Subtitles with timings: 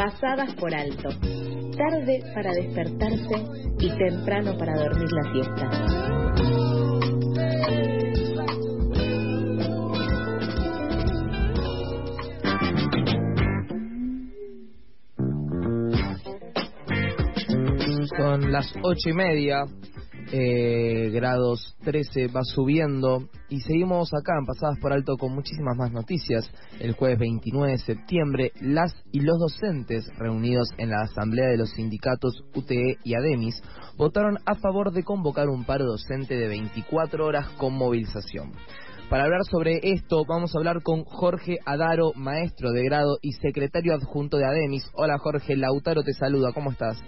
[0.00, 1.10] pasadas por alto,
[1.76, 3.34] tarde para despertarse
[3.80, 5.70] y temprano para dormir la siesta.
[18.16, 19.64] Son las ocho y media,
[20.32, 25.92] eh, grados 13 va subiendo y seguimos acá en Pasadas por Alto con muchísimas más
[25.92, 26.50] noticias.
[26.78, 31.70] El jueves 29 de septiembre, las y los docentes reunidos en la Asamblea de los
[31.70, 33.62] Sindicatos UTE y ADEMIS
[33.96, 38.52] votaron a favor de convocar un paro docente de 24 horas con movilización.
[39.08, 43.94] Para hablar sobre esto, vamos a hablar con Jorge Adaro, maestro de grado y secretario
[43.94, 44.88] adjunto de ADEMIS.
[44.94, 47.02] Hola Jorge, Lautaro te saluda, ¿cómo estás?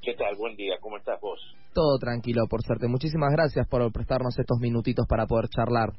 [0.00, 0.36] ¿Qué tal?
[0.36, 1.40] Buen día, ¿cómo estás vos?
[1.74, 2.86] Todo tranquilo, por suerte.
[2.86, 5.90] Muchísimas gracias por prestarnos estos minutitos para poder charlar.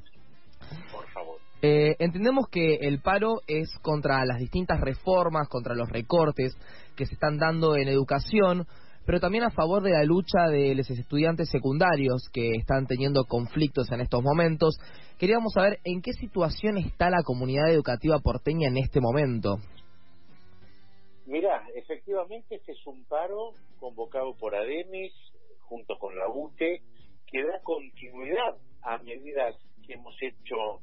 [0.90, 1.36] Por favor.
[1.62, 6.58] Eh, entendemos que el paro es contra las distintas reformas, contra los recortes
[6.96, 8.66] que se están dando en educación,
[9.06, 13.92] pero también a favor de la lucha de los estudiantes secundarios que están teniendo conflictos
[13.92, 14.78] en estos momentos.
[15.20, 19.58] Queríamos saber en qué situación está la comunidad educativa porteña en este momento.
[21.26, 25.12] Mira, efectivamente este es un paro convocado por ADEMIS
[25.68, 26.82] junto con la UTE
[27.28, 30.82] que da continuidad a medidas que hemos hecho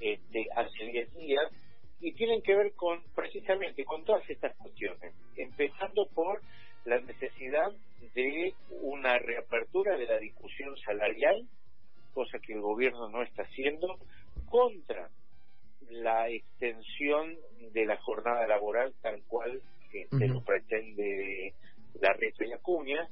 [0.00, 1.52] este, hace 10 días
[2.00, 6.42] y tienen que ver con precisamente con todas estas cuestiones, empezando por
[6.84, 7.70] la necesidad
[8.14, 11.46] de una reapertura de la discusión salarial,
[12.12, 13.98] cosa que el gobierno no está haciendo,
[14.50, 15.08] contra
[15.88, 17.36] la extensión
[17.72, 21.54] de la jornada laboral tal cual que se lo pretende
[22.00, 23.08] la red de Acuña,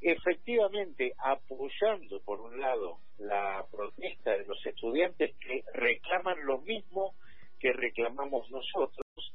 [0.00, 7.14] efectivamente apoyando por un lado la protesta de los estudiantes que reclaman lo mismo
[7.58, 9.34] que reclamamos nosotros,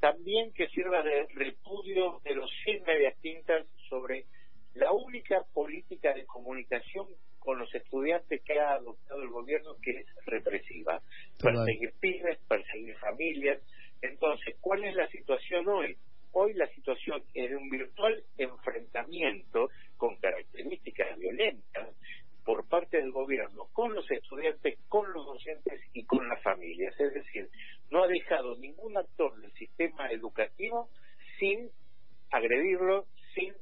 [0.00, 4.26] también que sirva de repudio de los 100 medias tintas sobre
[4.74, 7.06] la única política de comunicación
[7.38, 11.00] con los estudiantes que ha adoptado el gobierno que es represiva.
[11.38, 13.60] Perseguir pibes, perseguir familias,
[14.04, 15.96] entonces, ¿cuál es la situación hoy?
[16.32, 21.88] Hoy la situación es de un virtual enfrentamiento con características violentas
[22.44, 26.94] por parte del gobierno con los estudiantes, con los docentes y con las familias.
[27.00, 27.48] Es decir,
[27.90, 30.90] no ha dejado ningún actor del sistema educativo
[31.44, 31.70] sin
[32.30, 33.52] agredirlo, sin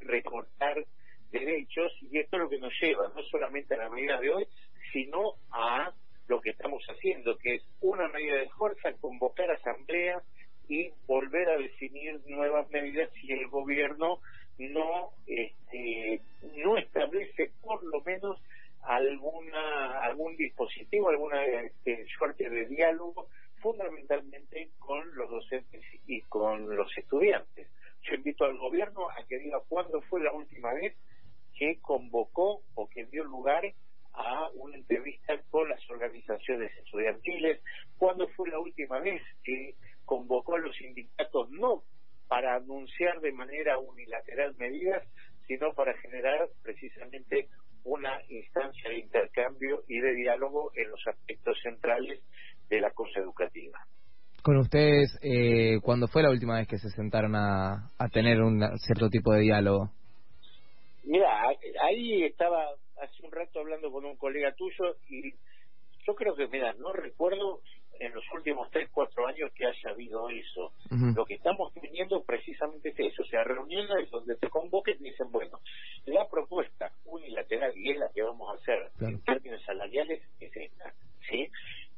[0.00, 0.84] recortar
[1.32, 4.46] derechos y esto es lo que nos lleva no solamente a la medida de hoy,
[4.92, 5.92] sino a
[6.28, 10.22] lo que estamos haciendo, que es una medida de fuerza, convocar asamblea
[10.68, 14.20] y volver a definir nuevas medidas si el gobierno
[14.58, 16.20] no este,
[16.58, 18.40] no establece por lo menos
[18.82, 23.26] alguna algún dispositivo, alguna este, suerte de diálogo,
[23.62, 27.68] fundamentalmente con los docentes y con los estudiantes.
[28.02, 30.94] Yo invito al gobierno a que diga cuándo fue la última vez
[31.56, 33.62] que convocó o que dio lugar
[34.14, 37.60] a una entrevista con las organizaciones estudiantiles,
[37.96, 39.74] cuando fue la última vez que
[40.04, 41.84] convocó a los sindicatos no
[42.28, 45.06] para anunciar de manera unilateral medidas,
[45.46, 47.48] sino para generar precisamente
[47.84, 52.20] una instancia de intercambio y de diálogo en los aspectos centrales
[52.72, 53.78] de la cosa educativa.
[54.42, 58.60] Con ustedes, eh, ¿cuándo fue la última vez que se sentaron a, a tener un
[58.78, 59.90] cierto tipo de diálogo?
[61.04, 61.28] Mira,
[61.82, 65.32] ahí estaba hace un rato hablando con un colega tuyo y
[66.06, 67.60] yo creo que, mira, no recuerdo
[68.00, 70.72] en los últimos tres, cuatro años que haya habido eso.
[71.14, 75.30] Lo que estamos teniendo precisamente es eso, o sea, reuniones donde te convoquen y dicen,
[75.30, 75.60] bueno,
[76.06, 80.92] la propuesta unilateral y es la que vamos a hacer en términos salariales es esta,
[81.28, 81.48] ¿sí?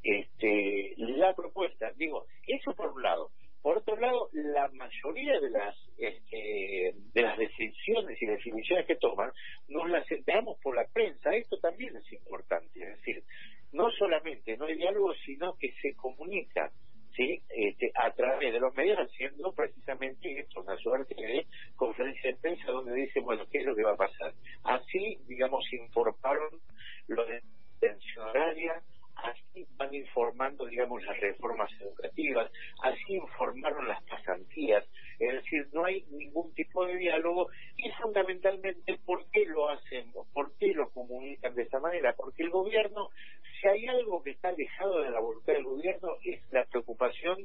[0.03, 3.31] Este, la propuesta, digo, eso por un lado.
[3.63, 9.31] Por otro lado, la mayoría de las este, de las decisiones y definiciones que toman
[9.67, 11.35] nos las enteramos por la prensa.
[11.35, 12.79] Esto también es importante.
[12.81, 13.23] Es decir,
[13.71, 16.71] no solamente no hay diálogo, sino que se comunica
[17.15, 17.41] ¿sí?
[17.49, 21.45] Este, a través de los medios haciendo precisamente esto, una suerte de
[21.77, 24.33] conferencia de prensa donde dice, bueno, ¿qué es lo que va a pasar?
[24.63, 26.59] Así, digamos, informaron
[27.07, 27.41] lo de
[27.79, 28.81] tensión horaria,
[29.15, 32.51] así van informando, digamos, las reformas educativas,
[32.83, 34.83] así informaron las pasantías,
[35.19, 40.55] es decir, no hay ningún tipo de diálogo y fundamentalmente por qué lo hacen, por
[40.57, 43.09] qué lo comunican de esa manera, porque el gobierno,
[43.59, 47.37] si hay algo que está alejado de la voluntad del gobierno es la preocupación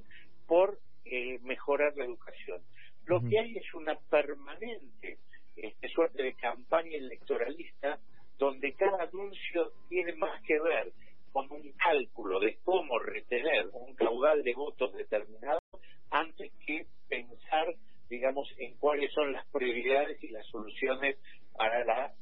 [0.47, 2.61] por eh, mejorar la educación.
[3.07, 5.19] Lo que hay es una permanente
[5.57, 7.99] este, suerte de campaña electoralista
[8.39, 10.93] donde cada anuncio tiene más que ver
[11.33, 15.61] con un cálculo de cómo retener un caudal de votos determinado
[16.11, 16.87] antes que
[18.09, 21.17] digamos, en cuáles son las prioridades y las soluciones
[21.57, 22.13] para la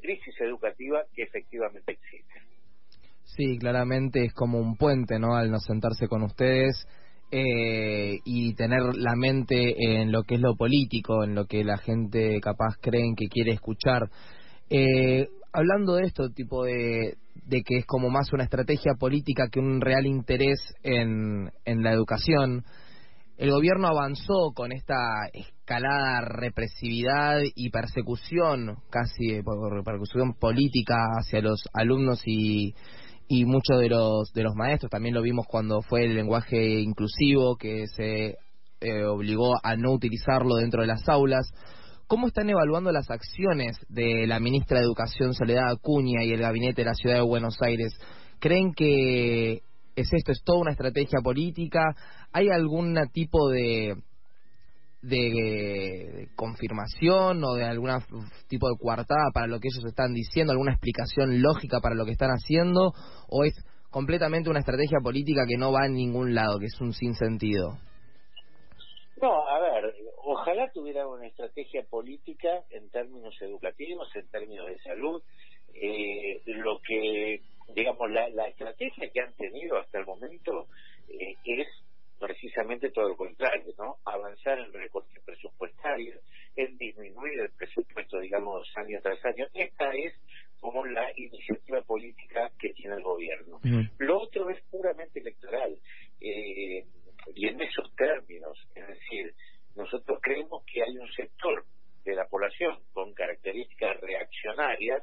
[0.00, 2.35] crisis educativa que efectivamente existe.
[3.36, 5.36] Sí, claramente es como un puente, ¿no?
[5.36, 6.86] Al no sentarse con ustedes
[7.30, 11.76] eh, y tener la mente en lo que es lo político, en lo que la
[11.76, 14.08] gente capaz creen que quiere escuchar.
[14.70, 19.60] Eh, hablando de esto, tipo de, de que es como más una estrategia política que
[19.60, 22.64] un real interés en, en la educación,
[23.36, 24.96] el gobierno avanzó con esta
[25.34, 29.42] escalada represividad y persecución, casi
[29.84, 32.74] persecución política hacia los alumnos y
[33.28, 37.56] y muchos de los de los maestros también lo vimos cuando fue el lenguaje inclusivo
[37.56, 38.36] que se
[38.80, 41.50] eh, obligó a no utilizarlo dentro de las aulas.
[42.06, 46.82] ¿Cómo están evaluando las acciones de la ministra de Educación Soledad Acuña y el gabinete
[46.82, 47.92] de la Ciudad de Buenos Aires?
[48.38, 49.62] ¿Creen que
[49.96, 51.80] es esto, es toda una estrategia política?
[52.32, 53.96] ¿Hay algún tipo de
[55.08, 57.90] de confirmación o de algún
[58.48, 62.12] tipo de coartada para lo que ellos están diciendo, alguna explicación lógica para lo que
[62.12, 62.92] están haciendo,
[63.28, 63.54] o es
[63.90, 67.78] completamente una estrategia política que no va en ningún lado, que es un sinsentido?
[69.22, 69.94] No, a ver,
[70.24, 75.22] ojalá tuviera una estrategia política en términos educativos, en términos de salud.
[75.72, 77.40] Eh, lo que,
[77.74, 80.66] digamos, la, estrategia que han tenido hasta el momento
[81.08, 81.68] eh, es
[82.18, 83.96] precisamente todo lo contrario, ¿no?
[84.04, 86.20] Avanzar en recortes presupuestarios,
[86.54, 89.46] en disminuir el presupuesto, digamos, año tras año.
[89.52, 90.14] Esta es
[90.60, 93.60] como la iniciativa política que tiene el gobierno.
[93.98, 95.78] Lo otro es puramente electoral.
[96.20, 96.84] Eh,
[97.34, 99.34] y en esos términos, es decir,
[99.74, 101.64] nosotros creemos que hay un sector
[102.04, 105.02] de la población con características reaccionarias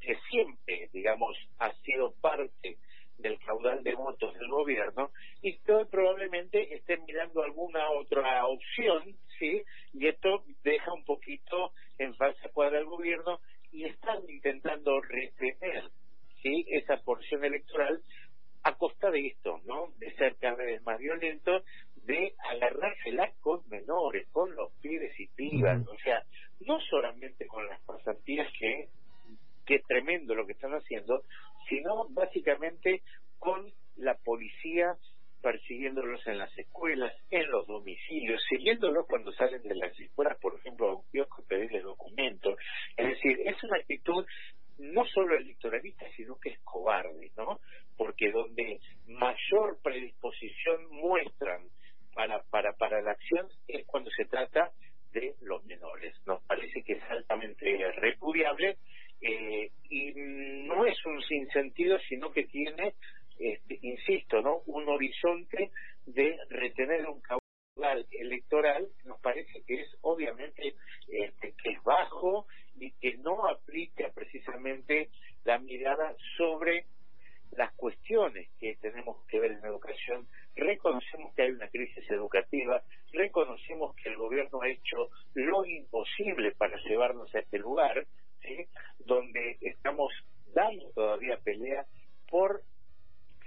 [0.00, 2.78] que siempre, digamos, ha sido parte
[3.18, 5.10] del caudal de votos del gobierno
[5.42, 9.62] y que probablemente estén mirando alguna otra opción, ¿sí?
[9.92, 13.40] Y esto deja un poquito en falsa cuadra al gobierno
[13.72, 15.84] y están intentando retener,
[16.42, 16.64] ¿sí?
[16.68, 18.02] Esa porción electoral
[18.62, 19.88] a costa de esto, ¿no?
[19.98, 21.62] De ser cada vez más violento,
[21.96, 26.22] de agarrársela con menores, con los pibes y pibas, o sea,
[26.60, 28.88] no solamente con las pasantías que
[29.64, 31.22] que es tremendo lo que están haciendo,
[31.68, 33.02] sino básicamente
[33.38, 34.96] con la policía
[35.42, 40.88] persiguiéndolos en las escuelas, en los domicilios, siguiéndolos cuando salen de las escuelas, por ejemplo,
[40.88, 42.58] a un kiosco pedirle documentos.
[42.96, 44.24] Es decir, es una actitud
[44.78, 47.60] no solo electoralista, sino que es cobarde, ¿no?
[47.96, 51.68] Porque donde mayor predisposición muestran
[52.14, 54.72] para, para, para la acción es cuando se trata
[55.12, 55.34] de
[56.26, 58.76] Nos parece que es altamente repudiable
[59.20, 62.94] eh, y no es un sinsentido, sino que tiene,
[63.38, 65.70] este, insisto, no un horizonte
[66.06, 70.74] de retener un caudal electoral, nos parece que es obviamente
[71.08, 72.46] este, que es bajo
[72.78, 75.08] y que no aplica precisamente
[75.44, 76.86] la mirada sobre
[77.52, 80.26] las cuestiones que tenemos que ver en educación,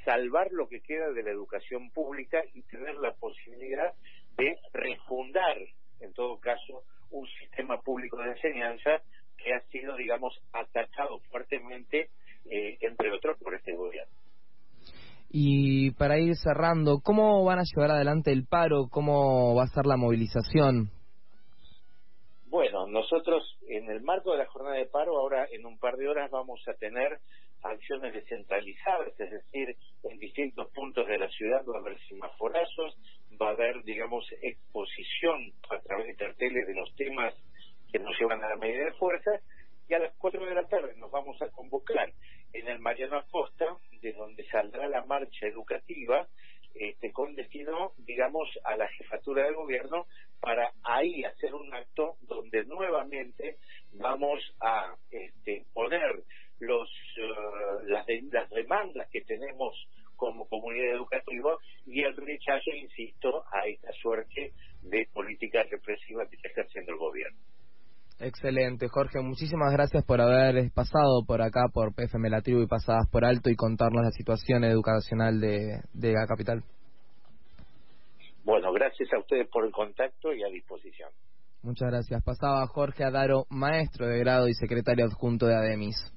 [0.07, 3.91] salvar lo que queda de la educación pública y tener la posibilidad
[4.37, 5.57] de refundar,
[5.99, 9.01] en todo caso, un sistema público de enseñanza
[9.37, 12.09] que ha sido, digamos, atacado fuertemente,
[12.49, 14.13] eh, entre otros, por este gobierno.
[15.29, 18.87] Y para ir cerrando, ¿cómo van a llevar adelante el paro?
[18.89, 20.89] ¿Cómo va a ser la movilización?
[22.45, 26.07] Bueno, nosotros en el marco de la jornada de paro, ahora en un par de
[26.07, 27.19] horas vamos a tener
[27.71, 32.97] acciones descentralizadas, es decir, en distintos puntos de la ciudad va a haber semaforazos,
[33.41, 37.33] va a haber, digamos, exposición a través de carteles de los temas
[37.91, 39.31] que nos llevan a la medida de fuerza,
[39.89, 42.11] y a las cuatro de la tarde nos vamos a convocar
[42.53, 43.65] en el Mariano Acosta,
[44.01, 46.27] de donde saldrá la marcha educativa,
[46.75, 50.05] este, con destino, digamos, a la jefatura del gobierno
[50.39, 53.57] para ahí hacer un acto donde nuevamente
[53.93, 56.06] vamos a este, poner
[58.39, 59.73] las, demandas que tenemos
[60.15, 66.49] como comunidad educativa y el rechazo, insisto, a esta suerte de política represiva que está
[66.49, 67.39] ejerciendo el gobierno.
[68.19, 69.19] Excelente, Jorge.
[69.21, 73.51] Muchísimas gracias por haber pasado por acá, por PFM La Tribu y pasadas por alto
[73.51, 76.63] y contarnos la situación educacional de, de la capital.
[78.43, 81.11] Bueno, gracias a ustedes por el contacto y a disposición.
[81.61, 82.23] Muchas gracias.
[82.23, 86.16] Pasaba Jorge Adaro, maestro de grado y secretario adjunto de ADEMIS.